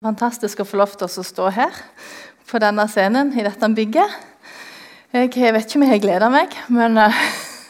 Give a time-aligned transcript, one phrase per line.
[0.00, 1.74] Fantastisk å få lov til å stå her
[2.48, 4.14] på denne scenen i dette bygget.
[5.12, 7.18] Jeg vet ikke om jeg har gleda meg, men, eh,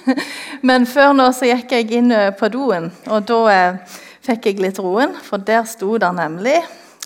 [0.71, 2.87] men, før nå så gikk jeg inn på doen.
[3.11, 6.61] Og da eh, fikk jeg litt roen, for der sto det nemlig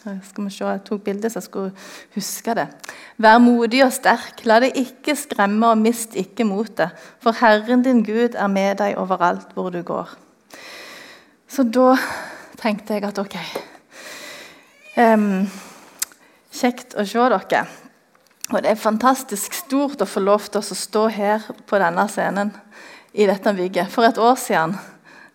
[0.04, 1.72] skal vi se, Jeg tok bilde så jeg skulle
[2.18, 2.68] huske det.
[3.16, 6.93] Vær modig og sterk, la deg ikke skremme, og mist ikke motet.
[7.25, 10.18] For Herren din Gud er med deg overalt hvor du går.
[11.48, 11.95] Så da
[12.61, 13.41] tenkte jeg at ok
[14.95, 15.48] Um,
[16.54, 17.64] kjekt å se dere.
[18.52, 22.52] Og Det er fantastisk stort å få lov til å stå her på denne scenen
[23.10, 23.91] i dette bygget.
[23.91, 24.77] For et år siden.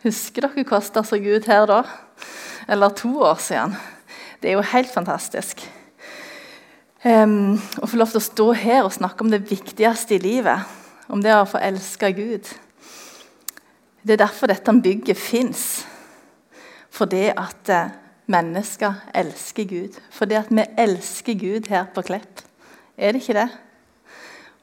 [0.05, 1.81] Husker dere hvordan det så ut her da?
[2.71, 3.75] Eller to år siden.
[4.39, 5.67] Det er jo helt fantastisk.
[7.03, 10.63] Um, å få lov til å stå her og snakke om det viktigste i livet.
[11.11, 12.47] Om det å få elske Gud.
[14.07, 15.81] Det er derfor dette bygget fins.
[16.95, 17.97] Fordi at eh,
[18.29, 19.97] mennesker elsker Gud.
[20.13, 22.43] For det at vi elsker Gud her på Klepp,
[22.97, 23.49] er det ikke det?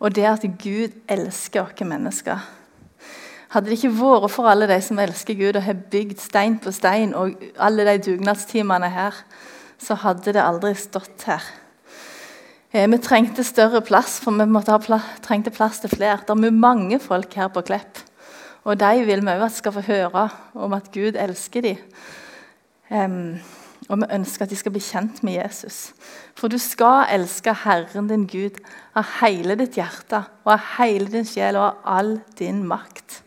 [0.00, 2.41] Og det at Gud elsker oss mennesker.
[3.48, 6.72] Hadde det ikke vært for alle de som elsker Gud og har bygd stein på
[6.74, 9.14] stein, og alle de dugnadstimene her,
[9.78, 11.44] så hadde det aldri stått her.
[12.72, 16.20] Eh, vi trengte større plass, for vi måtte ha plass, trengte plass til flere.
[16.26, 18.02] Det er mange folk her på Klepp.
[18.66, 21.76] Og de vil vi òg skal få høre om at Gud elsker dem.
[22.91, 23.38] Um,
[23.88, 25.92] og vi ønsker at de skal bli kjent med Jesus.
[26.38, 28.58] For du skal elske Herren din Gud
[28.96, 33.22] av hele ditt hjerte og av hele din sjel og av all din makt.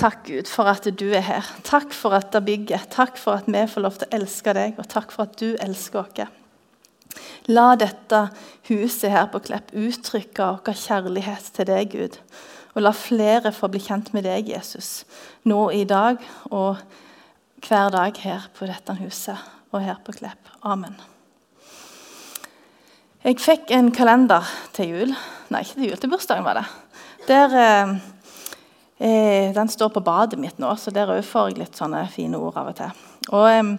[0.00, 1.48] Takk, Gud, for at du er her.
[1.66, 2.86] Takk for at det bygger.
[2.90, 5.58] Takk for at vi får lov til å elske deg, og takk for at du
[5.60, 6.30] elsker oss.
[7.50, 8.20] La dette
[8.70, 12.16] huset her på Klepp uttrykke vår kjærlighet til deg, Gud.
[12.72, 15.04] Og la flere få bli kjent med deg, Jesus,
[15.44, 16.16] nå i dag
[16.48, 16.80] og
[17.66, 20.50] hver dag her på dette huset og her på Klepp.
[20.66, 20.96] Amen.
[23.20, 25.12] Jeg fikk en kalender til jul.
[25.52, 26.64] Nei, ikke til jul, til bursdagen var det.
[27.28, 27.94] Der, eh,
[29.00, 32.38] eh den står på badet mitt nå, så der òg får jeg litt sånne fine
[32.38, 32.90] ord av og til.
[33.32, 33.76] Og eh,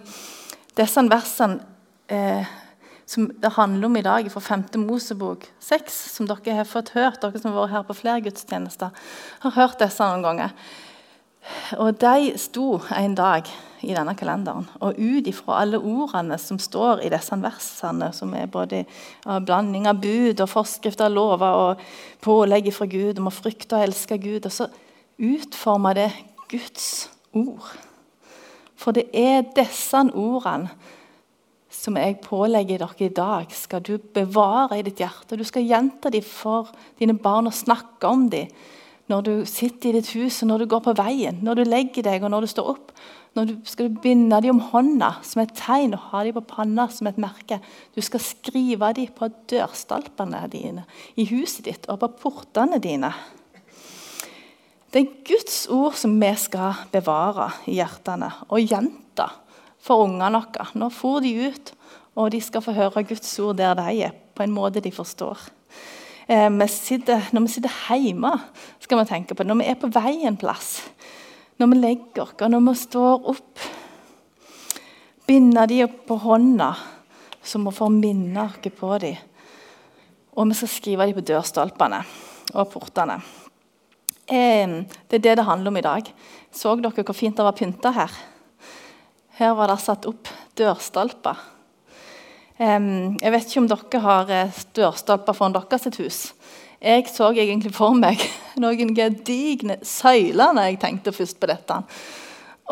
[0.76, 1.60] disse versene
[2.08, 2.46] eh,
[3.06, 4.64] som det handler om i dag, fra 5.
[4.76, 8.90] Mosebok 6, som dere har fått hørt, dere som har vært her på flere gudstjenester,
[9.42, 10.54] har hørt disse noen ganger.
[11.82, 13.50] Og de sto en dag
[13.82, 14.66] i denne kalenderen.
[14.80, 19.88] Og ut ifra alle ordene som står i disse versene, som er både en blanding
[19.90, 21.84] av bud og forskrifter, lover og
[22.24, 24.68] pålegg fra Gud om å frykte og elske Gud, og så
[25.22, 26.10] utformer det
[26.52, 26.88] Guds
[27.32, 27.70] ord.
[28.78, 30.72] For det er disse ordene
[31.72, 35.38] som jeg pålegger dere i dag, skal du bevare i ditt hjerte.
[35.40, 36.68] Du skal gjenta dem for
[37.00, 38.52] dine barn og snakke om dem
[39.12, 42.06] når du sitter i ditt hus, og når du går på veien, når du legger
[42.06, 42.94] deg og når du står opp.
[43.36, 46.84] Når du skal binde dem om hånda som et tegn og ha dem på panna
[46.92, 47.62] som et merke.
[47.96, 50.84] Du skal skrive dem på dørstolpene dine,
[51.16, 53.12] i huset ditt og på portene dine.
[54.92, 59.30] Det er Guds ord som vi skal bevare i hjertene og gjenta
[59.80, 60.68] for ungene våre.
[60.76, 61.72] Nå får de ut,
[62.20, 65.48] og de skal få høre Guds ord der de er, på en måte de forstår.
[66.28, 68.30] Eh, vi sitter, når vi sitter hjemme,
[68.92, 69.44] skal vi tenke på.
[69.48, 70.82] Når vi er på vei en plass,
[71.56, 73.62] når vi legger oss, når vi står opp.
[75.24, 76.66] Binde de opp på hånda,
[77.40, 79.16] så vi får minne oss på dem.
[80.36, 82.02] Og vi skal skrive dem på dørstolpene
[82.52, 83.16] og portene.
[84.28, 86.12] Det er det det handler om i dag.
[86.52, 88.12] Så dere hvor fint det var pynta her?
[89.40, 90.28] Her var det satt opp
[90.60, 91.40] dørstolper.
[92.60, 96.22] Jeg vet ikke om dere har eh, dørstolper foran deres hus.
[96.76, 98.20] Jeg så egentlig for meg
[98.60, 101.78] noen gedigne søyler når jeg tenkte først på dette.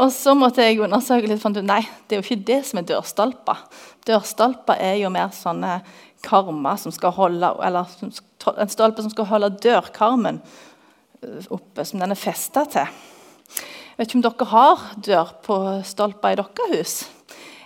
[0.01, 2.89] Og så måtte jeg undersøke litt, for nei, det er jo ikke det som er
[2.89, 3.65] dørstolper.
[4.09, 5.81] Dørstolper er jo mer sånne
[6.25, 10.41] karmer som skal holde eller en stolpe som skal holde dørkarmen
[11.25, 13.01] øh, oppe, som den er festa til.
[13.91, 16.95] Jeg vet ikke om dere har dør på stolper i deres hus?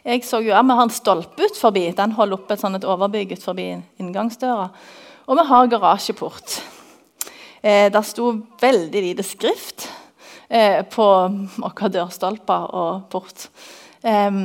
[0.05, 1.91] Jeg så jo at Vi har en stolpe ut forbi.
[1.97, 4.69] Den holder oppe et, sånt et overbygg ut forbi inngangsdøra.
[5.27, 6.59] Og vi har garasjeport.
[7.65, 8.27] Eh, der sto
[8.61, 9.87] veldig lite skrift
[10.53, 11.05] eh, på
[11.57, 13.47] våre dørstolper og port.
[14.05, 14.37] Eh,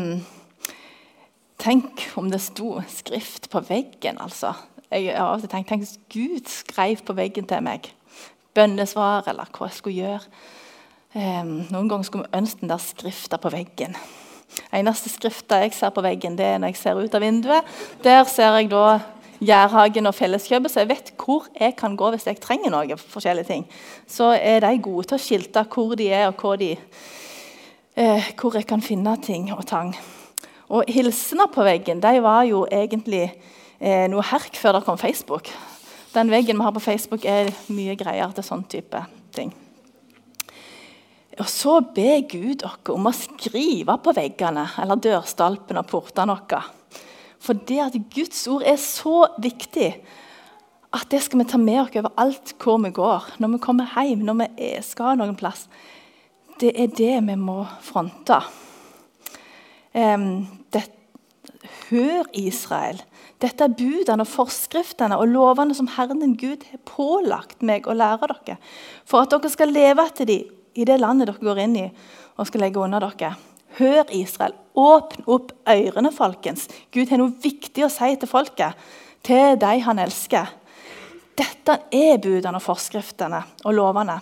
[1.60, 4.54] tenk om det sto skrift på veggen, altså.
[4.90, 7.92] Jeg har til tenkt tenk hvis Gud skrev på veggen til meg
[8.56, 10.40] bønnesvar, eller hva jeg skulle gjøre.
[11.70, 13.94] Noen ganger skulle vi ønske den der skrifta på veggen.
[14.74, 17.70] Eneste skrifta jeg ser på veggen, det er når jeg ser ut av vinduet.
[18.02, 18.98] Der ser jeg da
[19.40, 22.98] Jærhagen og Felleskjøpet, så jeg vet hvor jeg kan gå hvis jeg trenger noe.
[22.98, 23.68] forskjellige ting.
[24.08, 26.76] Så er de gode til å skilte hvor de er, og hvor, de,
[27.96, 29.96] eh, hvor jeg kan finne ting og tang.
[30.70, 33.32] Og hilsener på veggen de var jo egentlig
[33.80, 35.48] eh, noe herk før det kom Facebook.
[36.14, 39.02] Den veggen vi har på Facebook, er mye greier til sånn type
[39.32, 39.54] ting.
[41.40, 46.79] Og så ber Gud oss om å skrive på veggene eller dørstolpene og portene våre.
[47.40, 49.94] For det at Guds ord er så viktig
[50.90, 53.34] at det skal vi ta med oss overalt hvor vi går.
[53.40, 55.68] Når vi kommer hjem, når vi skal noen plass.
[56.60, 58.42] Det er det vi må fronte.
[59.94, 60.84] Um, det,
[61.90, 63.02] hør, Israel.
[63.40, 67.96] Dette er budene og forskriftene og lovene som Herren din Gud har pålagt meg å
[67.96, 68.58] lære dere,
[69.08, 71.86] for at dere skal leve etter dem i det landet dere går inn i
[72.40, 73.34] og skal legge under dere.
[73.78, 74.56] Hør, Israel.
[74.80, 76.68] Åpne opp ørene, folkens.
[76.96, 78.90] Gud har noe viktig å si til folket,
[79.26, 80.56] til de han elsker.
[81.40, 84.18] Dette er budene og forskriftene og lovene.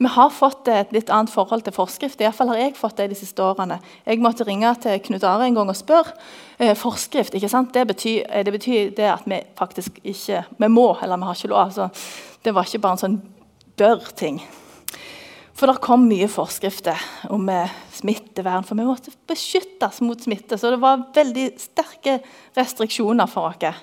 [0.00, 2.22] Vi har fått et litt annet forhold til forskrift.
[2.24, 3.76] I fall har jeg fått det de siste årene.
[4.08, 6.14] Jeg måtte ringe til Knut Are en gang og spørre.
[6.56, 7.74] Eh, forskrift, ikke sant?
[7.74, 11.34] Det betyr, eh, det betyr, det at vi faktisk ikke Vi må, eller vi har
[11.34, 11.66] ikke lov.
[11.66, 11.90] Altså,
[12.42, 13.20] det var ikke bare en sånn
[13.76, 14.40] bør-ting.
[15.60, 16.96] For det kom mye forskrifter
[17.28, 20.56] om eh, smittevern, for vi måtte beskyttes mot smitte.
[20.56, 22.14] Så det var veldig sterke
[22.56, 23.82] restriksjoner for oss.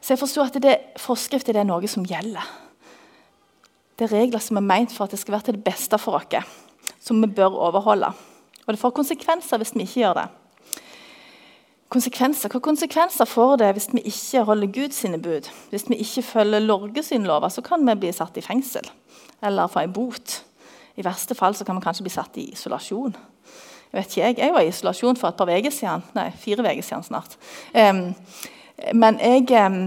[0.00, 2.46] Så jeg forsto at det, forskrifter det er noe som gjelder.
[4.00, 6.16] Det er regler som er ment for at det skal være til det beste for
[6.16, 6.54] oss,
[7.04, 8.08] som vi bør overholde.
[8.64, 10.24] Og det får konsekvenser hvis vi ikke gjør det.
[11.92, 15.52] Konsekvenser, Hva konsekvenser får det hvis vi ikke holder Guds bud?
[15.68, 18.88] Hvis vi ikke følger Norge lover, så kan vi bli satt i fengsel
[19.42, 20.38] eller få en bot.
[20.96, 23.14] I verste fall så kan vi kanskje bli satt i isolasjon.
[23.92, 26.04] Jeg vet ikke, jeg, jeg var i isolasjon for et par uker siden.
[26.16, 27.36] Nei, fire uker siden snart.
[27.76, 28.06] Um,
[28.96, 29.82] men jeg um,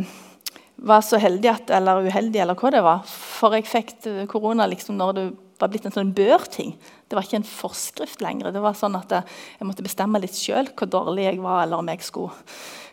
[0.85, 3.01] var så heldig at, eller uheldig, eller hva det var.
[3.09, 3.95] For jeg fikk
[4.31, 5.25] korona liksom når det
[5.61, 6.73] var blitt en sånn bør-ting.
[7.07, 8.51] Det var ikke en forskrift lenger.
[8.53, 11.89] Det var sånn at Jeg måtte bestemme litt sjøl hvor dårlig jeg var, eller om
[11.89, 12.33] jeg skulle,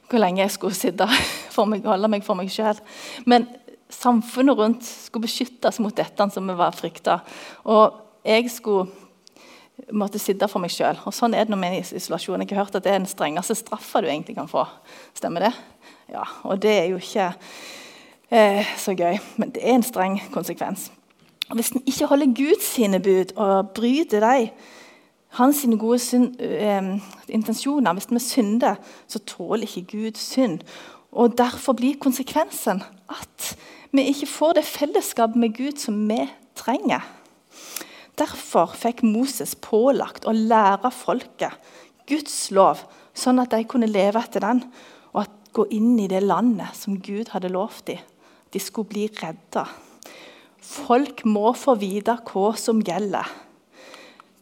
[0.09, 1.09] hvor lenge jeg skulle sitte
[1.55, 2.79] for meg, holde meg for meg sjøl.
[3.27, 3.49] Men
[3.93, 7.21] samfunnet rundt skulle beskyttes mot dette som vi var frykta.
[7.69, 8.91] Og jeg skulle
[9.93, 10.99] måtte sitte for meg sjøl.
[11.15, 12.43] Sånn er det med isolasjon.
[12.45, 14.65] Jeg har hørt at det er den strengeste straffa du egentlig kan få.
[15.17, 15.53] Stemmer det?
[16.13, 17.31] Ja, og det er jo ikke
[18.31, 20.91] eh, så gøy, men det er en streng konsekvens.
[21.53, 24.53] Hvis en ikke holder Guds sine bud og bryter dem,
[25.39, 26.93] hans sine gode synd, eh,
[27.33, 28.77] intensjoner, hvis vi synder,
[29.09, 30.61] så tåler ikke Gud synd.
[31.13, 33.57] Og Derfor blir konsekvensen at
[33.93, 36.25] vi ikke får det fellesskapet med Gud som vi
[36.57, 37.01] trenger.
[38.23, 41.71] Derfor fikk Moses pålagt å lære folket
[42.07, 42.85] Guds lov,
[43.17, 44.61] sånn at de kunne leve etter den
[45.17, 48.03] og gå inn i det landet som Gud hadde lovt dem.
[48.53, 49.65] De skulle bli redda.
[50.63, 53.27] Folk må få vite hva som gjelder.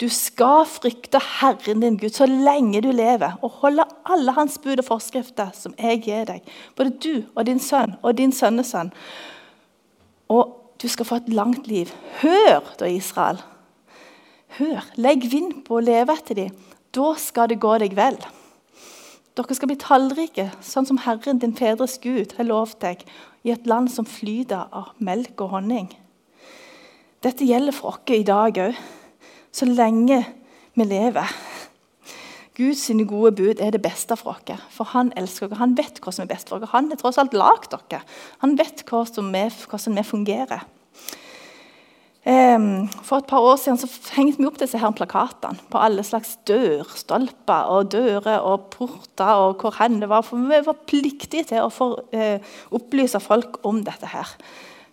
[0.01, 4.81] Du skal frykte Herren din Gud så lenge du lever, og holde alle hans bud
[4.81, 6.45] og forskrifter som jeg gir deg.
[6.77, 8.93] Både du og din sønn og din sønnesønn.
[10.33, 11.93] Og du skal få et langt liv.
[12.23, 13.43] Hør, da, Israel.
[14.59, 14.85] Hør.
[14.99, 16.55] Legg vind på å leve etter dem.
[16.91, 18.19] Da skal det gå deg vel.
[19.39, 23.05] Dere skal bli tallrike, sånn som Herren din fedres Gud har lovt deg,
[23.47, 25.87] i et land som flyter av melk og honning.
[27.25, 28.81] Dette gjelder for oss i dag òg,
[29.55, 30.19] så lenge
[30.77, 31.31] vi lever.
[32.59, 35.61] Guds gode bud er det beste for oss, for han elsker oss.
[35.63, 36.75] Han vet hva som er best for oss.
[36.75, 38.03] Han har tross alt lagd dere.
[38.43, 39.31] Han vet hvordan
[39.97, 40.67] er fungerer.
[42.21, 46.35] For et par år siden så hengte vi opp disse her plakatene på alle slags
[46.49, 49.41] dørstolper og dører og porter.
[49.41, 53.65] og hvor hen det var, for Vi var pliktige til å få, eh, opplyse folk
[53.65, 54.07] om dette.
[54.07, 54.29] her.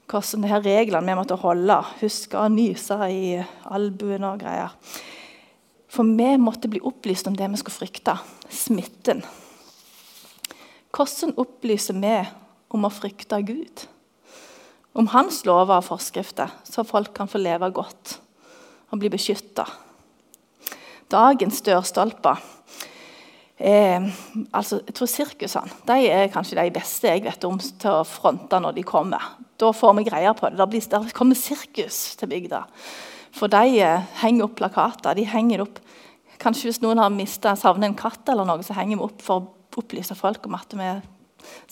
[0.07, 1.83] Hvordan de her reglene vi måtte holde.
[1.99, 4.71] Huske å nyse i albuen og greier.
[5.89, 8.17] For vi måtte bli opplyst om det vi skulle frykte
[8.49, 9.23] smitten.
[10.91, 12.27] Hvordan opplyser vi
[12.69, 13.87] om å frykte Gud?
[14.97, 18.17] Om hans lover og forskrifter, så folk kan få leve godt
[18.91, 19.65] og bli beskytta.
[21.11, 22.39] Dagens dørstolper
[23.57, 24.07] eh,
[24.51, 28.59] altså, jeg tror Sirkusene de er kanskje de beste jeg vet om til å fronte
[28.59, 29.35] når de kommer.
[29.57, 30.67] Da får vi greier på det.
[30.73, 32.65] Det der kommer sirkus til bygda.
[33.37, 35.15] For de eh, henger opp plakater.
[35.15, 35.79] de henger opp,
[36.37, 39.39] Kanskje hvis noen har mista savnet en katt, eller noe, så henger vi opp for
[39.41, 40.89] å opplyse folk om at vi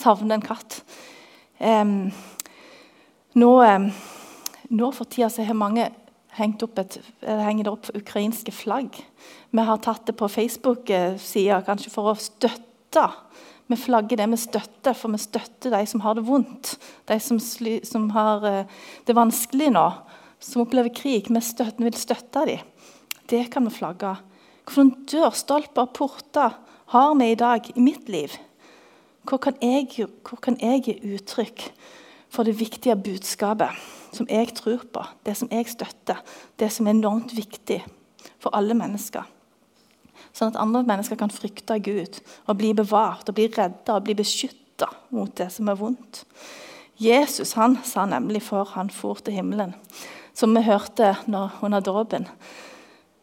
[0.01, 0.79] savner en katt.
[1.60, 2.10] Um,
[3.36, 3.88] nå, eh,
[4.72, 5.89] nå for tida så har mange
[6.36, 8.98] hengt opp et, henger det opp ukrainske flagg.
[9.51, 13.06] Vi har tatt det på Facebook-sida kanskje for å støtte.
[13.72, 16.75] Vi flagger det vi støtter, for vi støtter de som har det vondt.
[17.10, 18.77] De som, som har eh,
[19.08, 19.88] det vanskelig nå,
[20.44, 21.32] som opplever krig.
[21.32, 22.72] Vi, støtter, vi vil støtte dem.
[23.25, 24.13] Det kan vi flagge.
[24.70, 26.58] Hvilke dørstolper, porter
[26.94, 28.34] har vi i dag i mitt liv?
[29.25, 31.70] Hvor kan jeg, hvor kan jeg gi uttrykk
[32.36, 33.72] for det viktige budskapet
[34.15, 36.20] som jeg tror på, det som jeg støtter,
[36.60, 37.82] det som er enormt viktig
[38.39, 39.25] for alle mennesker?
[40.36, 44.18] Sånn at andre mennesker kan frykte Gud og bli bevart og bli redda og bli
[44.20, 46.25] beskytta mot det som er vondt.
[47.00, 49.74] Jesus han sa nemlig før han for til himmelen,
[50.36, 52.27] som vi hørte når, under dåpen,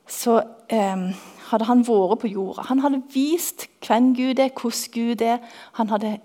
[0.09, 0.41] så
[0.73, 1.13] eh,
[1.53, 2.67] hadde han vært på jorda.
[2.69, 5.41] Han hadde vist hvem Gud er, hvordan Gud er.
[5.79, 6.19] Han hadde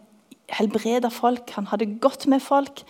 [0.51, 2.83] helbreda folk, han hadde gått med folk.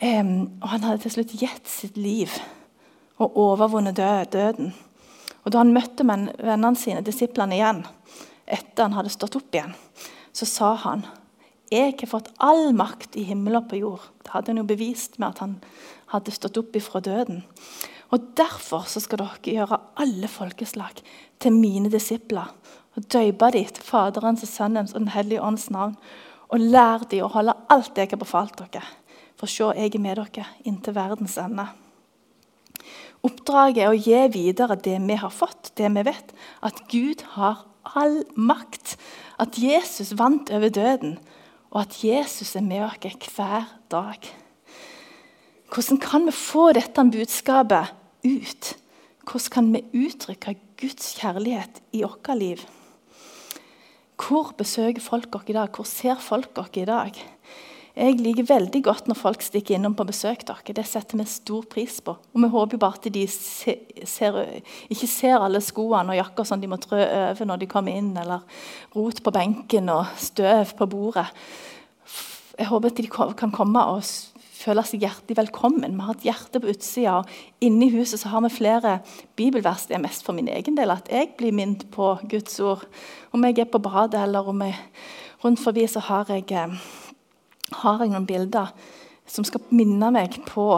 [0.00, 2.32] Um, og han hadde til slutt gitt sitt liv
[3.20, 3.98] og overvunnet
[4.32, 4.72] døden.
[5.44, 7.82] Og Da han møtte vennene sine, disiplene igjen,
[8.46, 9.74] etter han hadde stått opp igjen,
[10.32, 11.04] så sa han
[11.70, 14.08] jeg har fått all makt i himmel og på jord.
[14.24, 15.52] Det hadde han jo bevist med at han
[16.10, 17.44] hadde stått opp ifra døden.
[18.10, 20.98] Og Derfor så skal dere gjøre alle folkeslag
[21.38, 22.50] til mine disipler.
[22.98, 25.96] Og døype dem til Faderens og Sønnens og Den hellige ånds navn.
[26.50, 28.82] Og lær dem å holde alt det jeg har befalt dere.
[29.38, 31.68] For se, jeg er med dere inntil verdens ende.
[33.26, 36.32] Oppdraget er å gi videre det vi har fått, det vi vet.
[36.64, 37.66] At Gud har
[37.96, 38.96] all makt.
[39.40, 41.18] At Jesus vant over døden.
[41.70, 44.30] Og at Jesus er med oss hver dag.
[45.70, 47.92] Hvordan kan vi få dette budskapet
[48.26, 48.74] ut?
[49.22, 52.64] Hvordan kan vi uttrykke Guds kjærlighet i vårt liv?
[54.20, 55.68] Hvor besøker folk dere i dag?
[55.74, 57.20] Hvor ser folk dere i dag?
[58.00, 60.44] Jeg liker veldig godt når folk stikker innom på besøk.
[60.46, 60.74] Dere.
[60.76, 62.14] Det setter vi stor pris på.
[62.14, 64.38] Og Vi håper jo bare at de ser,
[64.88, 68.12] ikke ser alle skoene og jakka som de må trø over når de kommer inn,
[68.16, 68.44] eller
[68.94, 71.26] rot på benken og støv på bordet.
[72.58, 73.08] Jeg håper at de
[73.40, 74.04] kan komme og
[74.60, 75.96] føle seg hjertelig velkommen.
[75.96, 77.20] Vi har et hjerte på utsida.
[77.64, 78.98] Inni huset så har vi flere
[79.38, 79.86] bibelvers.
[79.88, 82.84] Det er mest for min egen del at jeg blir minnet på Guds ord.
[83.32, 84.76] Om jeg er på badet eller om jeg
[85.44, 86.76] rundt forbi, så har jeg, eh,
[87.82, 88.74] har jeg noen bilder
[89.26, 90.74] som skal minne meg på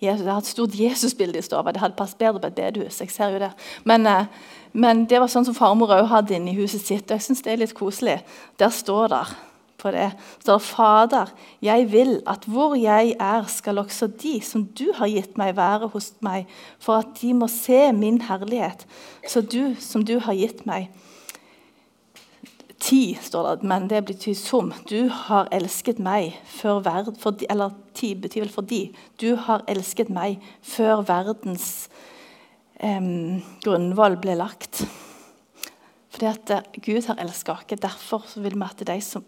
[0.00, 0.24] Jesus.
[0.24, 1.62] Jeg har et stort Jesusbilde i stua.
[1.70, 3.00] Det hadde passet bedre på et bedehus.
[3.00, 3.52] jeg ser jo det.
[3.84, 4.26] Men, eh,
[4.72, 7.10] men det var sånn som farmor òg hadde inne i huset sitt.
[7.10, 8.22] og jeg synes det er litt koselig.
[8.58, 9.51] Der står der
[9.82, 10.08] på det.
[10.44, 15.38] Så Fader, jeg vil at hvor jeg er, skal også de som du har gitt
[15.40, 16.50] meg, være hos meg,
[16.82, 18.86] for at de må se min herlighet,
[19.28, 20.92] så du som du har gitt meg.
[22.82, 24.72] Ti, står det, men det betyr som.
[24.90, 27.14] Du har elsket meg før verden
[27.46, 28.80] Eller ti betyr vel fordi.
[29.20, 31.88] Du har elsket meg før verdens
[32.82, 34.82] eh, grunnvoll ble lagt.
[36.10, 37.78] Fordi at eh, Gud har elsket oss.
[37.86, 39.24] Derfor vil vi at de som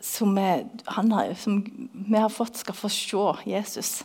[0.00, 1.60] som har, som
[1.92, 4.04] vi, har, fått, skal få se Jesus.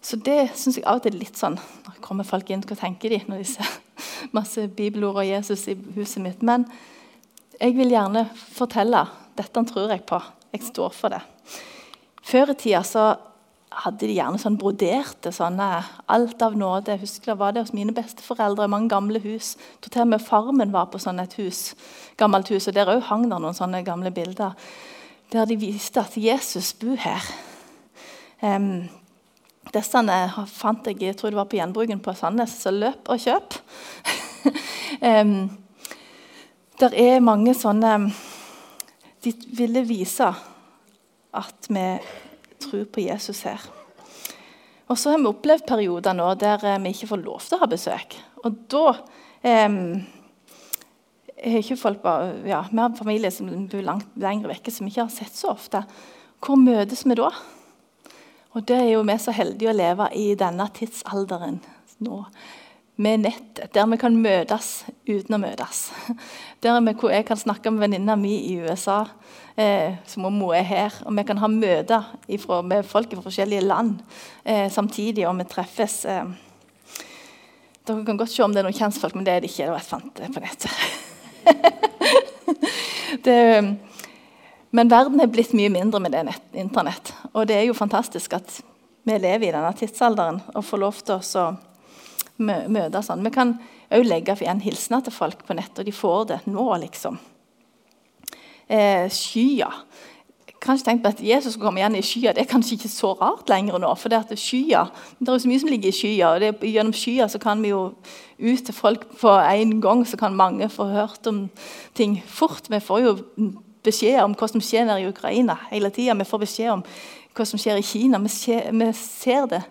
[0.00, 2.76] Så det syns jeg av og til er litt sånn Når kommer folk inn, hva
[2.78, 3.74] tenker de når de ser
[4.36, 6.42] masse bibelord og Jesus i huset mitt?
[6.42, 6.64] Men
[7.60, 9.04] jeg vil gjerne fortelle.
[9.36, 10.20] Dette tror jeg på.
[10.54, 11.20] Jeg står for det.
[12.24, 13.04] Før i tida så
[13.70, 15.66] hadde de gjerne sånn broderte sånne
[16.10, 16.96] alt av nåde.
[16.96, 19.54] Jeg husker det var det hos mine besteforeldre mange gamle hus.
[19.80, 21.76] Til og med farmen var på sånn et hus,
[22.18, 24.56] gammelt hus, og Der òg hang det noen sånne gamle bilder
[25.30, 27.22] der de viste at Jesus bor her.
[28.42, 28.88] Um,
[29.70, 30.00] disse
[30.50, 33.54] fant jeg jeg tror det var på gjenbruken på Sandnes, så løp og kjøp.
[35.22, 35.50] um,
[36.80, 38.10] der er mange sånne
[39.20, 40.26] De ville vise
[41.36, 41.82] at vi
[42.62, 43.62] tror på Jesus her.
[44.90, 47.62] Og så har vi opplevd perioder nå der eh, vi ikke får lov til å
[47.62, 48.16] ha besøk.
[48.42, 48.86] Og da
[49.46, 49.76] eh,
[51.40, 54.94] er ikke folk bare, ja, Vi har familie som bor langt lenger vekke, som vi
[54.94, 55.84] ikke har sett så ofte.
[56.40, 57.30] Hvor møtes vi da?
[58.50, 61.60] Og det er jo vi så heldige å leve i denne tidsalderen
[62.02, 62.24] nå
[63.00, 65.86] med nettet, der vi kan møtes uten å møtes.
[66.60, 69.06] Der jeg kan snakke med venninna mi i USA
[69.60, 70.94] eh, som om hun er her.
[71.06, 74.00] Og vi kan ha møter ifra, med folk fra forskjellige land
[74.44, 76.04] eh, samtidig, og vi treffes.
[76.08, 76.24] Eh.
[77.86, 79.66] Dere kan godt se om det er noen kjentfolk, men det er det ikke.
[79.66, 80.72] Det var jeg fant på nettet.
[83.26, 83.38] det,
[84.76, 87.14] men verden er blitt mye mindre med det nett, internett.
[87.32, 88.60] Og det er jo fantastisk at
[89.08, 91.48] vi lever i denne tidsalderen og får lov til å
[92.40, 93.24] møte sånn.
[93.24, 93.56] Vi kan
[93.90, 97.18] òg legge igjen hilsener til folk på nett, og de får det nå, liksom
[98.70, 99.70] eh, skya.
[100.60, 102.34] Kanskje tenkt på at Jesus skulle komme igjen i skya.
[102.36, 103.94] Det er kanskje ikke så rart lenger nå.
[103.96, 104.84] for Det, at skya,
[105.18, 106.34] det er så mye som ligger i skya.
[106.34, 107.94] og det, Gjennom skya så kan vi jo
[108.40, 111.48] ut til folk på en gang, så kan mange få hørt om
[111.94, 112.68] ting fort.
[112.68, 113.16] Vi får jo
[113.82, 116.14] beskjed om hva som skjer nede i Ukraina hele tida.
[116.14, 116.84] Vi får beskjed om
[117.36, 118.20] hva som skjer i Kina.
[118.20, 119.62] Vi, skjer, vi ser det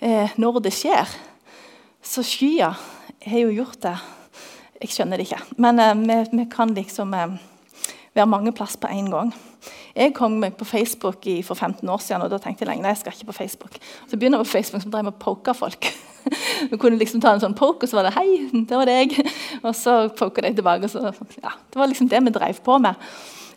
[0.00, 1.14] eh, når det skjer.
[2.02, 2.74] Så skya
[3.24, 3.96] har jo gjort det
[4.82, 5.42] Jeg skjønner det ikke.
[5.62, 7.36] Men eh, vi, vi, kan liksom eh,
[8.14, 9.32] være mange plass på én gang.
[9.94, 12.84] Jeg kom meg på Facebook i, for 15 år siden, og da tenkte jeg lenge
[12.84, 13.78] nei, jeg skal ikke på Facebook.
[14.10, 15.90] Så begynner jeg på Facebook som drev med poke folk.
[16.70, 19.12] Du kunne liksom ta en sånn poke, og så var det 'hei, det var deg'.
[19.66, 20.88] Og så poka de tilbake.
[20.88, 22.94] Så, ja, det var liksom det vi drev på med.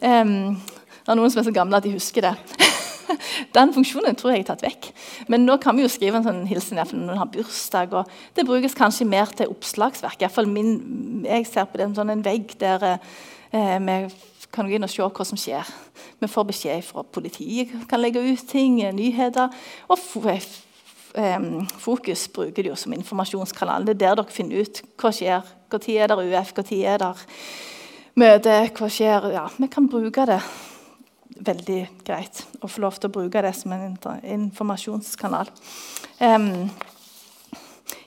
[0.02, 2.34] Um, det er noen som er så gamle at de husker det.
[3.56, 4.90] Den funksjonen tror jeg er tatt vekk.
[5.32, 7.94] Men nå kan vi jo skrive en sånn hilsen når noen har bursdag.
[7.96, 10.20] og Det brukes kanskje mer til oppslagsverk.
[10.20, 13.98] I hvert fall min, jeg ser på det som sånn en vegg der eh, vi
[14.54, 15.68] kan gå inn og se hva som skjer.
[16.22, 19.54] Vi får beskjed fra politiet, kan legge ut ting, nyheter.
[19.92, 20.00] Og
[21.82, 23.86] Fokus bruker de jo som informasjonskanal.
[23.86, 25.46] Det er der dere finner ut hva skjer.
[25.72, 27.14] Når er det UF, når er det
[28.18, 29.32] møte, hva skjer.
[29.34, 30.42] Ja, vi kan bruke det
[31.38, 35.50] veldig greit å få lov til å bruke det som en informasjonskanal.
[36.20, 36.70] Um,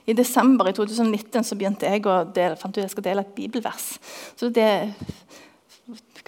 [0.09, 3.35] I desember i 2019 så begynte jeg å dele, fant ut jeg skal dele et
[3.37, 3.93] bibelvers.
[4.39, 4.71] Så det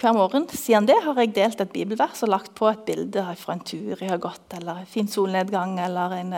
[0.00, 0.46] hver morgen.
[0.50, 3.94] Siden det har jeg delt et bibelvers og lagt på et bilde fra en tur
[3.94, 6.36] jeg har gått, eller en fin solnedgang, eller en,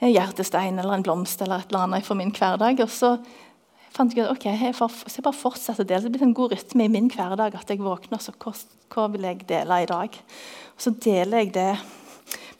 [0.00, 2.82] en hjertestein eller en blomst eller et eller annet fra min hverdag.
[2.84, 3.14] Og så
[3.94, 6.06] fant jeg ut ok, jeg får, jeg bare fortsetter å dele.
[6.06, 8.54] Det blir en god rytme i min hverdag at jeg våkner, så hva,
[8.94, 10.20] hva vil jeg dele i dag?
[10.74, 11.72] Og så deler jeg det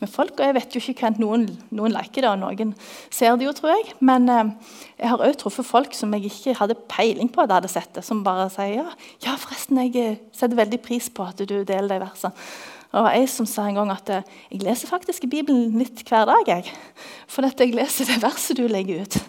[0.00, 0.34] med folk.
[0.38, 2.74] Og jeg vet jo ikke hvem noen, noen liker det, og noen
[3.12, 3.94] ser det jo, tror jeg.
[4.04, 7.60] Men eh, jeg har òg truffet folk som jeg ikke hadde peiling på at jeg
[7.60, 8.90] hadde sett det, som bare sier ja,
[9.26, 12.34] ja forresten, jeg eh, setter veldig pris på at du deler de versene.
[12.90, 16.48] Og ei som sa en gang at eh, jeg leser faktisk Bibelen litt hver dag.
[16.48, 16.72] jeg.
[17.30, 19.20] For dette jeg leser det verset du legger ut.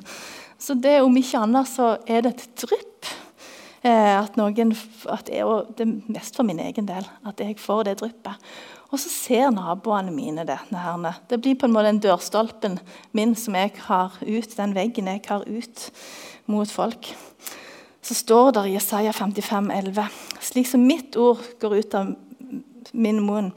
[0.61, 3.11] Så det om ikke annet så er det et drypp.
[3.81, 4.75] Eh, at noen,
[5.09, 8.51] at jeg, og det er mest for min egen del at jeg får det dryppet.
[8.91, 10.59] Og så ser naboene mine det.
[10.69, 11.15] Nærme.
[11.29, 12.77] Det blir på en måte den dørstolpen
[13.17, 15.85] min som jeg har ut, den veggen jeg har ut
[16.51, 17.13] mot folk.
[18.01, 20.09] Så står det i Jesaja 55, 11,
[20.41, 22.11] slik som mitt ord går ut av
[22.91, 23.51] min munn,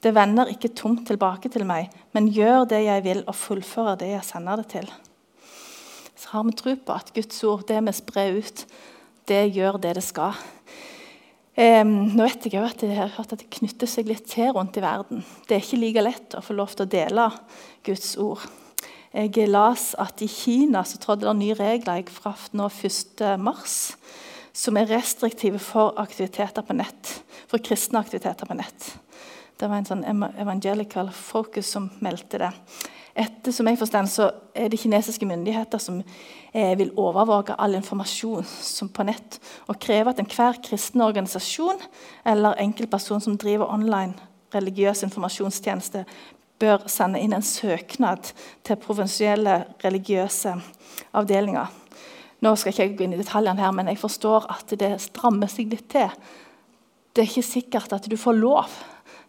[0.00, 4.14] det vender ikke tomt tilbake til meg, men gjør det jeg vil, og fullfører det
[4.14, 4.86] jeg sender det til.
[6.16, 8.64] Så har vi tro på at Guds ord, det vi sprer ut,
[9.30, 10.38] det gjør det det skal.
[11.60, 14.78] Um, nå vet jeg at jeg har hørt at det knytter seg litt til rundt
[14.78, 15.24] i verden.
[15.46, 17.26] Det er ikke like lett å få lov til å dele
[17.86, 18.46] Guds ord.
[19.10, 23.64] Jeg las at i Kina så trådte det nye regler fra nå 1.3
[24.60, 27.10] som er restriktive for aktiviteter på nett,
[27.50, 28.88] for kristne aktiviteter på nett.
[29.58, 30.06] Det var en sånn
[30.40, 32.50] evangelical focus som meldte det.
[33.18, 36.00] Etter som jeg forstår, så er det kinesiske myndigheter som
[36.54, 41.80] eh, vil overvåke all informasjon som på nett og kreve at enhver kristen organisasjon
[42.24, 44.14] eller enkeltperson som driver online
[44.54, 46.04] religiøs informasjonstjeneste,
[46.60, 48.32] bør sende inn en søknad
[48.66, 50.54] til provinsielle religiøse
[51.16, 51.70] avdelinger.
[52.40, 55.50] Nå skal ikke jeg gå inn i detaljene her, men jeg forstår at det strammer
[55.50, 56.10] seg litt til.
[57.12, 58.76] Det er ikke sikkert at du får lov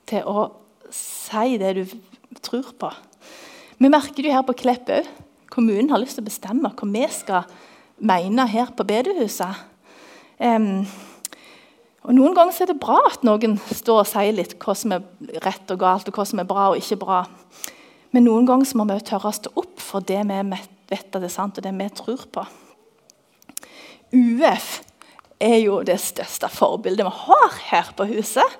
[0.10, 0.50] til å
[0.96, 1.86] si det du
[2.44, 2.92] tror på.
[3.82, 5.08] Vi merker det her på Klepp òg.
[5.50, 7.48] Kommunen har lyst til å bestemme hva vi skal
[7.98, 9.58] mene her på bedehuset.
[10.38, 10.86] Um,
[12.06, 15.42] og Noen ganger er det bra at noen står og sier litt hva som er
[15.42, 17.24] rett og galt, og hva som er bra og ikke bra.
[18.14, 20.40] Men noen ganger må vi også tørre å stå opp for det vi
[20.94, 22.48] vet at er sant, og det vi tror på.
[24.14, 24.72] UF
[25.42, 28.60] er jo det største forbildet vi har her på huset.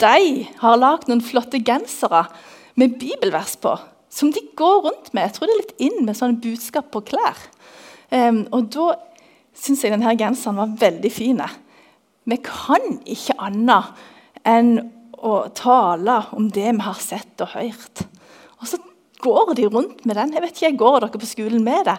[0.00, 2.30] De har lagd noen flotte gensere
[2.80, 3.76] med bibelvers på
[4.14, 5.26] som de går rundt med.
[5.26, 7.38] Jeg tror det er litt inn med sånne budskap på klær.
[8.14, 8.92] Um, og da
[9.58, 11.42] syns jeg denne genseren var veldig fin.
[12.24, 14.04] Vi kan ikke annet
[14.46, 14.76] enn
[15.24, 18.04] å tale om det vi har sett og hørt.
[18.60, 18.78] Og så
[19.24, 20.34] går de rundt med den.
[20.36, 21.96] Jeg vet ikke, jeg Går dere på skolen med det?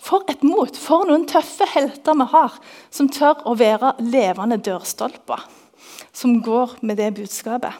[0.00, 0.76] For et mot!
[0.80, 2.56] For noen tøffe helter vi har,
[2.92, 5.44] som tør å være levende dørstolper.
[6.12, 7.74] Som går med det budskapet.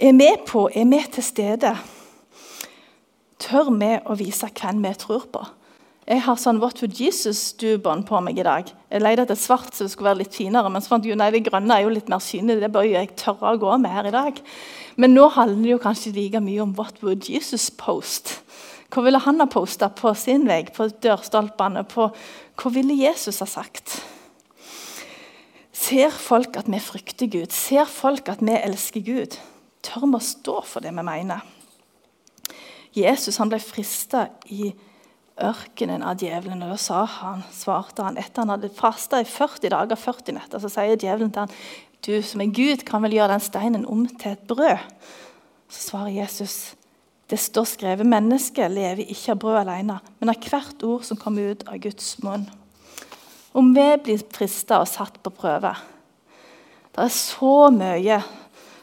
[0.00, 1.74] Er vi på, er vi til stede?
[3.44, 5.44] Tør vi å vise hvem vi tror på.
[6.04, 8.68] Jeg har sånn What would Jesus-do-bånd på meg i dag.
[8.92, 11.30] Jeg leide etter svart så det skulle være litt finere, men så fant jeg nei,
[11.32, 12.58] det grønne er jo litt mer synlig.
[12.60, 14.42] Det bør jeg tørre å gå med her i dag.
[15.00, 18.36] Men nå handler det jo kanskje like mye om What would Jesus post?
[18.92, 21.86] Hva ville han ha posta på sin vei, på dørstolpene?
[21.88, 22.10] På
[22.60, 23.96] hva ville Jesus ha sagt?
[25.72, 27.48] Ser folk at vi frykter Gud?
[27.52, 29.40] Ser folk at vi elsker Gud?
[29.84, 31.53] Tør vi å stå for det vi mener?
[32.94, 34.70] Jesus han ble frista i
[35.42, 36.62] ørkenen av djevelen.
[36.62, 40.62] og Da sa han, svarte han etter han hadde fasta i 40 dager 40 netter,
[40.62, 41.58] så sier djevelen til han,
[42.04, 44.82] du som er Gud, kan vel gjøre den steinen om til et brød?
[45.72, 46.74] Så svarer Jesus,
[47.32, 51.54] det står skrevet, mennesket lever ikke av brød alene, men av hvert ord som kommer
[51.54, 52.44] ut av Guds munn.
[53.56, 55.70] Om vi blir frista og satt på prøve
[56.94, 58.18] Det er så mye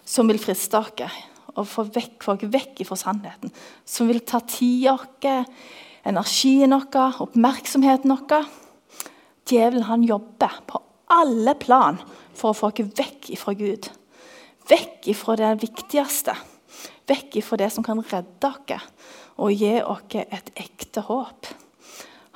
[0.07, 3.53] som vil friste oss og få vekk folk vekk fra sannheten.
[3.85, 5.45] Som vil ta tida vår,
[6.07, 8.47] energien vår, oppmerksomheten vår.
[9.49, 11.99] Djevelen han jobber på alle plan
[12.37, 13.89] for å få oss vekk fra Gud.
[14.69, 16.35] Vekk fra det viktigste.
[17.09, 18.87] Vekk fra det som kan redde oss
[19.41, 21.49] og gi oss et ekte håp.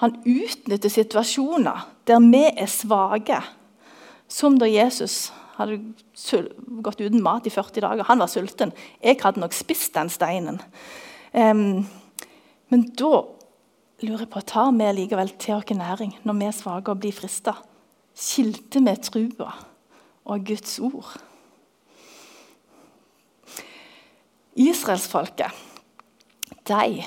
[0.02, 3.40] Han utnytter situasjoner der vi er svake,
[4.28, 5.80] som da Jesus hadde
[6.84, 8.08] gått uten mat i 40 dager.
[8.10, 8.74] Han var sulten.
[9.04, 10.60] Jeg hadde nok spist den steinen.
[11.36, 11.86] Um,
[12.72, 13.24] men da
[14.04, 17.16] lurer jeg på, tar vi likevel til oss næring når vi er svake og blir
[17.16, 17.56] frista?
[18.16, 19.52] Skilte vi trua
[20.26, 21.16] og Guds ord?
[24.56, 25.52] Israelsfolket,
[26.68, 27.04] de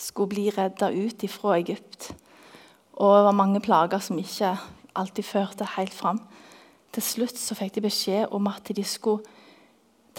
[0.00, 2.14] skulle bli redda ut ifra Egypt.
[2.96, 4.54] Og det var mange plager som ikke
[4.96, 6.22] alltid førte helt fram.
[6.90, 9.22] Til slutt så fikk de beskjed om at de skulle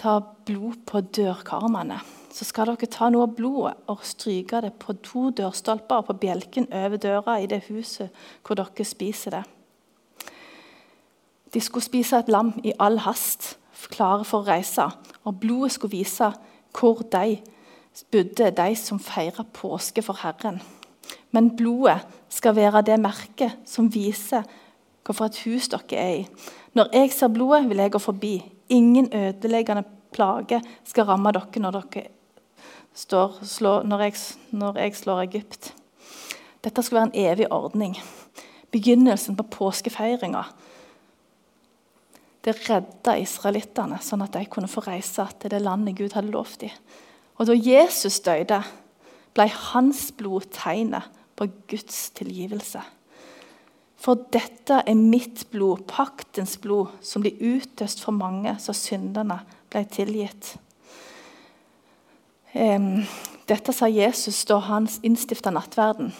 [0.00, 1.98] ta blod på dørkarmene.
[2.32, 6.20] Så skal dere ta noe av blodet og stryke det på to dørstolper og på
[6.24, 8.08] bjelken over døra i det huset
[8.40, 9.42] hvor dere spiser det.
[11.52, 13.58] De skulle spise et lam i all hast,
[13.92, 14.86] klare for å reise.
[15.28, 16.30] Og blodet skulle vise
[16.72, 17.36] hvor de
[18.08, 20.62] bodde de som feirer påske for Herren.
[21.30, 22.00] Men blodet
[22.32, 24.48] skal være det merket som viser
[25.04, 26.26] hvorfor et hus dere er i.
[26.72, 28.32] Når jeg ser blodet, vil jeg gå forbi.
[28.68, 32.08] Ingen ødeleggende plage skal ramme dere når, dere
[32.94, 34.14] står, slår, når, jeg,
[34.50, 35.74] når jeg slår Egypt.
[36.64, 37.96] Dette skal være en evig ordning.
[38.72, 40.44] Begynnelsen på påskefeiringa.
[42.42, 46.62] Det redda israelittene, sånn at de kunne få reise til det landet Gud hadde lovt
[46.64, 46.72] dem.
[47.38, 48.62] Og da Jesus døde,
[49.32, 51.06] ble hans blod tegnet
[51.38, 52.82] på Guds tilgivelse.
[54.02, 59.38] For dette er mitt blod, paktens blod, som blir utøst for mange, så syndene
[59.70, 60.56] ble tilgitt.
[62.52, 66.10] Dette sa Jesus da han innstifta nattverden.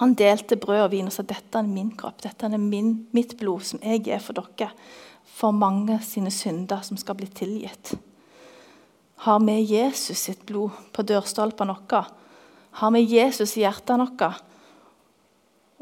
[0.00, 3.36] Han delte brød og vin og sa dette er min kropp, dette er min, mitt
[3.40, 4.72] blod, som jeg er for dere,
[5.36, 7.94] for mange sine synder som skal bli tilgitt.
[9.28, 12.04] Har vi Jesus sitt blod på dørstolpen våre?
[12.80, 14.44] Har vi Jesus i hjertet vårt?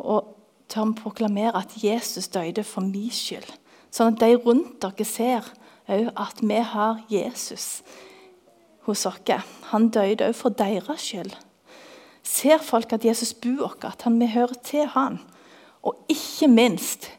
[0.03, 0.34] Og
[0.69, 3.47] tør vi proklamere at Jesus døde for min skyld?
[3.95, 5.47] Sånn at de rundt dere ser
[5.91, 7.83] òg at vi har Jesus
[8.87, 9.51] hos oss.
[9.71, 11.35] Han døde òg for deres skyld.
[12.25, 15.21] Ser folk at Jesus bor oss, at vi hører til han?
[15.85, 17.11] Og ikke minst,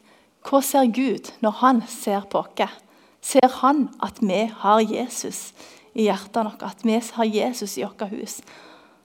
[0.46, 2.82] hva ser Gud når han ser på oss?
[3.22, 5.52] Ser han at vi har Jesus
[5.96, 8.40] i hjertet vårt, at vi har Jesus i vårt hus.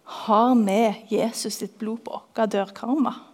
[0.03, 3.30] Har vi Jesus sitt blod på våre dørkarmer?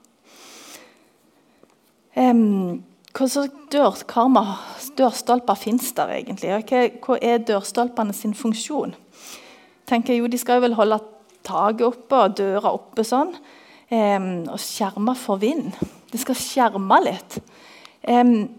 [2.18, 4.56] Um, hva slags dørkarmer,
[4.98, 6.50] dørstolper fins der egentlig?
[6.70, 8.96] Hva, hva er dørstolpene sin funksjon?
[9.88, 11.00] Tenker jeg, jo, De skal jo vel holde
[11.48, 13.36] taket oppe og døra oppe sånn.
[13.88, 15.72] Um, og skjerme for vind.
[16.12, 17.38] Det skal skjerme litt.
[18.04, 18.50] Um,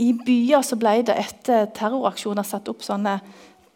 [0.00, 3.20] I byer så ble det etter terroraksjoner satt opp sånne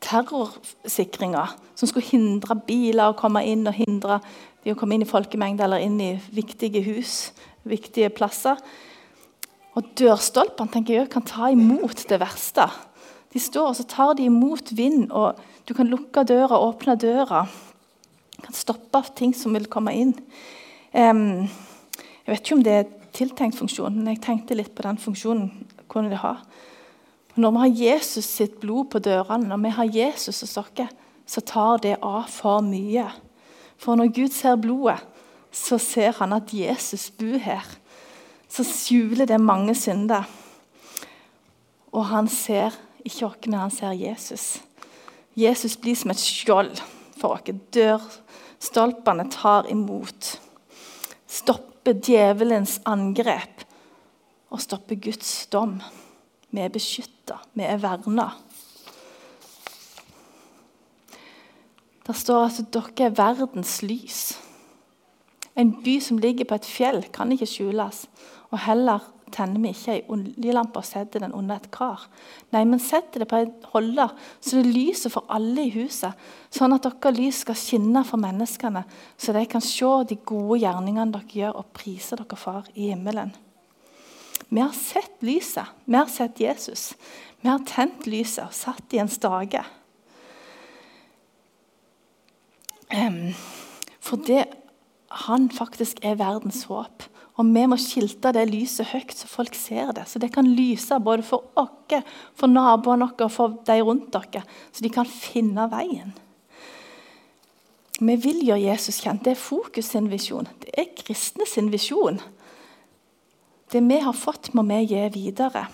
[0.04, 4.20] terrorsikringer som skulle hindre biler å komme inn og hindre
[4.64, 7.30] de å komme inn i folkemengde eller inn i viktige hus,
[7.68, 8.58] viktige plasser.
[9.78, 12.66] Og Dørstolpene tenker jeg, kan ta imot det verste.
[13.32, 17.44] De står og så tar de imot vind, og du kan lukke døra, åpne døra.
[18.34, 20.14] Du kan stoppe ting som vil komme inn.
[20.92, 21.46] Um,
[22.24, 25.52] jeg vet ikke om det er tiltenkt funksjon, men jeg tenkte litt på den funksjonen.
[25.88, 26.34] kunne det ha.
[27.38, 30.80] Når vi har Jesus sitt blod på dørene, når vi har Jesus hos oss,
[31.28, 33.04] så tar det av for mye.
[33.78, 34.98] For når Gud ser blodet,
[35.54, 37.62] så ser han at Jesus bor her.
[38.48, 40.26] Så skjuler det mange synder.
[41.92, 42.74] Og han ser
[43.04, 44.48] ikke oss, men han ser Jesus.
[45.38, 46.82] Jesus blir som et skjold
[47.20, 47.54] for oss.
[47.76, 50.34] Dørstolpene tar imot.
[51.28, 53.62] Stopper djevelens angrep
[54.50, 55.78] og stopper Guds dom.
[56.50, 58.30] Vi er beskytta, vi er verna.
[62.08, 64.38] Der står at dere er verdens lys.
[65.58, 68.06] En by som ligger på et fjell, kan ikke skjules.
[68.48, 69.02] Og heller
[69.34, 72.06] tenner vi ikke ei oljelampe og setter den under et kar.
[72.54, 76.16] Nei, men setter det på en holder, så det lyser for alle i huset.
[76.54, 78.86] Sånn at dere lys skal skinne for menneskene,
[79.20, 83.34] så de kan se de gode gjerningene dere gjør, og prise dere far i himmelen.
[84.48, 85.66] Vi har sett lyset.
[85.84, 86.94] Vi har sett Jesus.
[87.40, 89.64] Vi har tent lyset og satt i en stake.
[92.88, 93.36] For
[94.08, 94.42] fordi
[95.08, 97.04] han faktisk er verdens håp.
[97.38, 100.08] Og vi må skilte det lyset høyt, så folk ser det.
[100.10, 102.00] Så det kan lyse både for oss,
[102.34, 104.42] for naboene våre og for de rundt dere.
[104.72, 106.16] Så de kan finne veien.
[107.98, 109.24] Vi vil gjøre Jesus kjent.
[109.24, 110.48] Det er Fokus sin visjon.
[110.62, 112.20] Det er kristne sin visjon.
[113.72, 115.66] Det vi har fått, må vi gi videre.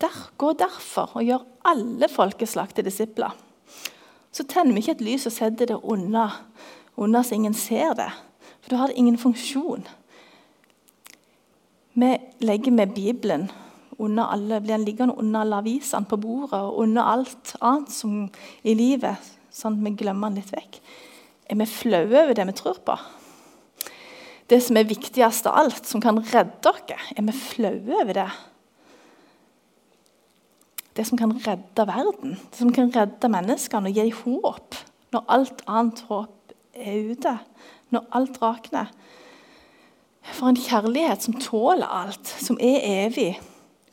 [0.00, 3.34] Der, gå derfor og gjør alle folkeslag til disipler.
[4.34, 6.28] Så tenner vi ikke et lys og setter det unna,
[6.98, 8.10] unna så ingen ser det.
[8.62, 9.86] For da har det ingen funksjon.
[11.94, 12.10] Vi
[12.42, 13.48] legger med Bibelen
[13.98, 18.24] under alle, blir den liggende under alle avisene på bordet og under alt annet som
[18.62, 20.80] i livet, sånn at vi glemmer den litt vekk.
[21.50, 22.96] Er vi flaue over det vi tror på?
[24.50, 26.82] Det som er viktigst av alt, som kan redde oss,
[27.16, 28.28] er vi flaue over det?
[30.94, 34.76] Det som kan redde verden, det som kan redde menneskene og gi håp
[35.14, 37.32] når alt annet håp er ute,
[37.94, 38.92] når alt rakner.
[40.34, 43.34] For en kjærlighet som tåler alt, som er evig.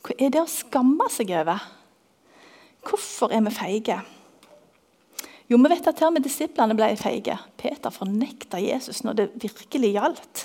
[0.02, 1.62] Hva er det å skamme seg over?
[2.82, 4.00] Hvorfor er vi feige?
[5.52, 7.34] Jo, vi vet at til og med disiplene ble feige.
[7.60, 10.44] Peter fornekta Jesus når det virkelig gjaldt.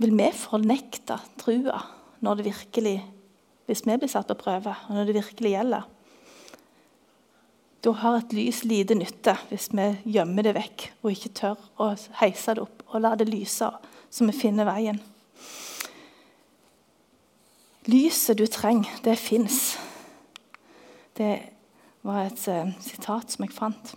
[0.00, 1.78] Vil vi fornekte trua
[2.20, 2.98] når det virkelig,
[3.64, 5.86] hvis vi blir satt på prøve, og når det virkelig gjelder?
[7.80, 9.86] Da har et lys lite nytte hvis vi
[10.18, 13.70] gjemmer det vekk og ikke tør å heise det opp og la det lyse,
[14.10, 15.00] så vi finner veien.
[17.88, 19.78] Lyset du trenger, det fins.
[21.16, 21.30] Det
[22.06, 23.92] var et uh, sitat som jeg fant.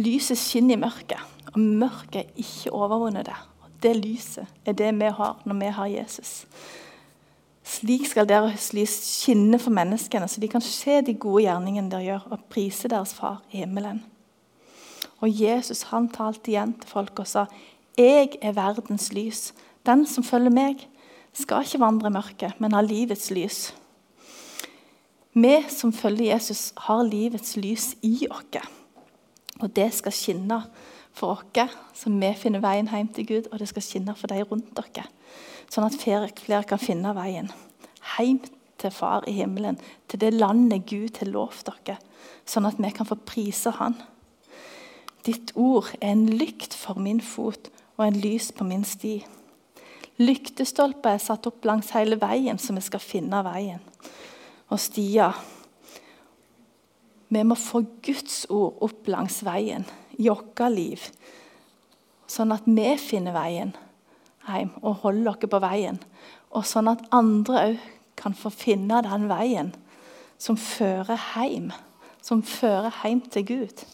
[0.00, 1.20] Lyset skinner i mørket,
[1.52, 3.36] og mørket er ikke overvunnet det.
[3.60, 6.46] Og det lyset er det vi har når vi har Jesus.
[7.70, 12.06] Slik skal deres lys skinne for menneskene, så de kan se de gode gjerningene dere
[12.06, 14.02] gjør, og prise deres far i himmelen.
[15.20, 17.44] Og Jesus han talte igjen til folk og sa,
[17.98, 19.52] 'Jeg er verdens lys.
[19.86, 20.88] Den som følger meg,
[21.32, 23.74] skal ikke vandre i mørket, men ha livets lys.'
[25.32, 28.66] Vi som følger Jesus, har livets lys i oss.
[29.60, 30.62] Og det skal skinne
[31.12, 34.42] for oss, som vi finner veien hjem til Gud, og det skal skinne for de
[34.42, 35.06] rundt dere
[35.70, 37.50] sånn at flere kan finne veien
[38.16, 38.40] hjem
[38.80, 39.76] til Far i himmelen,
[40.08, 41.98] til det landet Gud har lovt dere,
[42.48, 43.98] sånn at vi kan få prise Han.
[45.26, 49.18] Ditt ord er en lykt for min fot og en lys på min sti.
[50.20, 53.84] Lyktestolper er satt opp langs hele veien, så vi skal finne veien.
[54.70, 55.32] Og stia
[57.30, 59.86] Vi må få Guds ord opp langs veien
[60.18, 61.04] i vårt liv,
[62.26, 63.70] sånn at vi finner veien
[64.48, 66.00] hjem og holder oss på veien.
[66.50, 67.86] Og sånn at andre òg
[68.18, 69.70] kan få finne den veien
[70.40, 71.70] som fører hjem.
[72.20, 73.84] Som fører hjem til Gud.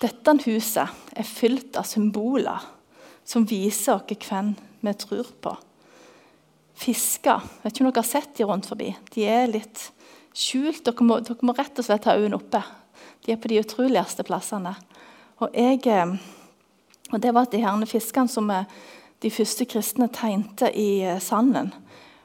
[0.00, 2.70] Dette huset er fylt av symboler
[3.28, 5.52] som viser oss hvem vi tror på.
[6.80, 8.92] Fisker Vet ikke om dere har sett de rundt forbi.
[9.12, 9.90] De er litt
[10.32, 10.84] skjult.
[10.86, 12.62] Dere må, dere må rett og slett ha øynene oppe.
[13.26, 14.72] De er på de utroligste plassene.
[15.44, 16.14] Og jeg eh,
[17.10, 18.68] og Det var de herne fiskene som eh,
[19.20, 21.72] de første kristne tegnte i eh, sanden.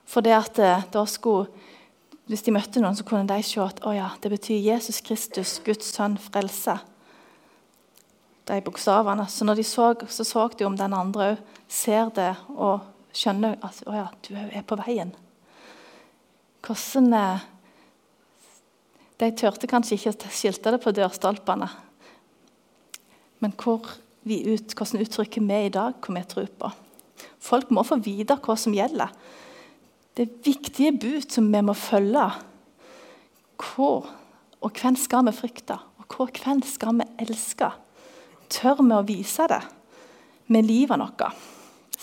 [0.06, 0.60] For det at
[0.94, 1.50] da skulle,
[2.26, 5.60] Hvis de møtte noen, så kunne de se at oh ja, det betyr Jesus Kristus,
[5.66, 6.80] Guds sønn, frelse.
[8.48, 9.28] De bokstavene.
[9.30, 11.38] Så når de så, så så de om den andre òg
[11.70, 15.14] ser det og skjønner at å ja, du er på veien.
[16.66, 17.14] Hvordan
[19.16, 21.70] De turte kanskje ikke å skilte det på dørstolpene.
[23.40, 23.86] Men hvor
[24.28, 26.72] vi ut, hvordan uttrykker vi i dag hva vi tror på.
[27.40, 29.14] Folk må få vite hva som gjelder.
[30.16, 32.26] Det er viktige bud som vi må følge.
[33.62, 33.90] Hva
[34.66, 37.70] og hvem skal vi frykte, og hva hvem skal vi elske?
[38.50, 39.62] Tør vi å vise det
[40.50, 41.55] med livet vårt?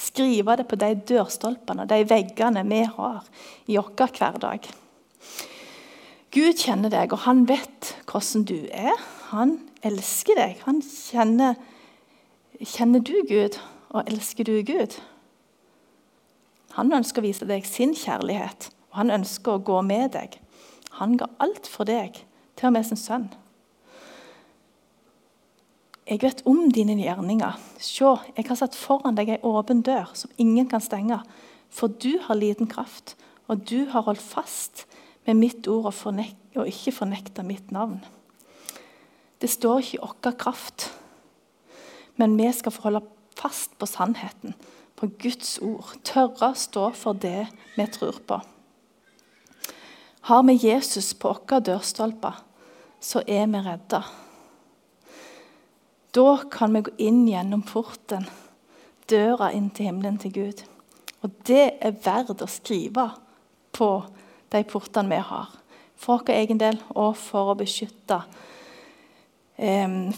[0.03, 3.27] Skrive det på de dørstolpene og de veggene vi har
[3.71, 4.67] i vår hverdag.
[6.33, 8.97] Gud kjenner deg, og han vet hvordan du er.
[9.31, 10.63] Han elsker deg.
[10.67, 11.61] Han kjenner
[12.63, 13.57] Kjenner du Gud,
[13.91, 14.95] og elsker du Gud?
[16.77, 20.37] Han ønsker å vise deg sin kjærlighet, og han ønsker å gå med deg.
[21.01, 22.21] Han ga alt for deg,
[22.55, 23.27] til og med sin sønn.
[26.13, 27.57] Jeg vet om dine gjerninger.
[27.81, 31.23] Se, jeg har satt foran deg ei åpen dør som ingen kan stenge.
[31.73, 33.15] For du har liten kraft,
[33.49, 34.85] og du har holdt fast
[35.25, 36.25] med mitt ord og,
[36.59, 38.03] og ikke fornekta mitt navn.
[39.41, 40.91] Det står ikke i vår kraft
[42.17, 43.03] men vi skal få holde
[43.39, 44.55] fast på sannheten,
[44.97, 45.95] på Guds ord.
[46.05, 48.41] Tørre å stå for det vi tror på.
[50.29, 52.43] Har vi Jesus på våre dørstolper,
[53.03, 54.05] så er vi redda.
[56.13, 58.27] Da kan vi gå inn gjennom porten,
[59.09, 60.63] døra inn til himmelen til Gud.
[61.25, 63.09] Og det er verdt å skrive
[63.73, 63.91] på
[64.53, 65.53] de portene vi har.
[65.97, 68.23] For vår egen del og for å beskytte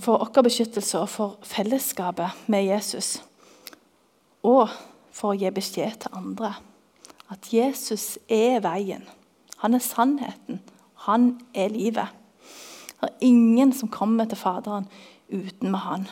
[0.00, 3.18] for vår beskyttelse og for fellesskapet med Jesus.
[4.42, 4.70] Og
[5.12, 6.54] for å gi beskjed til andre
[7.33, 9.04] at Jesus er veien.
[9.62, 10.61] Han er sannheten.
[11.09, 12.09] Han er livet.
[13.00, 14.87] Det er ingen som kommer til Faderen
[15.35, 16.07] uten med han.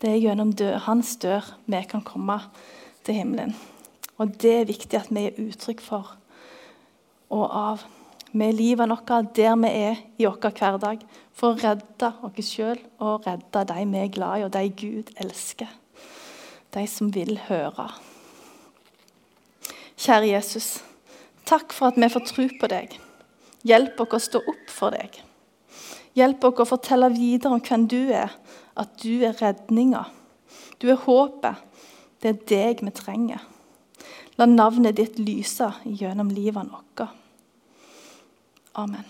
[0.00, 2.38] Det er gjennom død, hans dør vi kan komme
[3.06, 3.56] til himmelen.
[4.16, 6.14] Og det er viktig at vi er uttrykk for
[7.30, 7.84] og av.
[8.36, 13.26] Med livet vårt der vi er i vår hverdag, for å redde oss sjøl og
[13.26, 15.70] redde de vi er glad i, og de Gud elsker.
[16.74, 17.88] De som vil høre.
[19.96, 20.82] Kjære Jesus,
[21.48, 22.98] takk for at vi får tro på deg.
[23.66, 25.25] Hjelp oss å stå opp for deg.
[26.16, 28.32] Hjelp oss å fortelle videre om hvem du er,
[28.76, 30.06] at du er redninga.
[30.80, 31.60] Du er håpet.
[32.22, 33.44] Det er deg vi trenger.
[34.40, 37.06] La navnet ditt lyse gjennom livet vårt.
[38.76, 39.04] Amen.